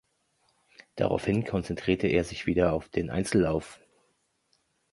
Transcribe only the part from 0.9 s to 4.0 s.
Daraufhin konzentrierte er sich wieder auf den Einzellauf.